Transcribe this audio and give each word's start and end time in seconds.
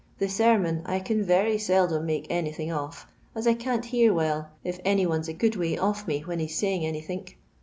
The 0.17 0.29
sermon 0.29 0.81
I 0.83 0.97
can 0.97 1.23
very 1.23 1.59
seldom 1.59 2.07
make 2.07 2.25
anything 2.27 2.71
of, 2.71 3.05
as 3.35 3.45
I 3.45 3.53
can't 3.53 3.85
hear 3.85 4.11
well 4.11 4.49
if 4.63 4.79
any 4.83 5.05
one's 5.05 5.27
a 5.27 5.33
good 5.33 5.55
way 5.55 5.77
off 5.77 6.07
me 6.07 6.21
when 6.21 6.39
he's 6.39 6.57
saying 6.57 6.83
anythink. 6.83 7.37